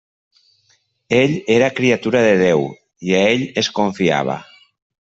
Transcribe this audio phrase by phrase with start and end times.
[1.17, 2.67] Ell era criatura de Déu,
[3.13, 4.43] i a Ell es confiava.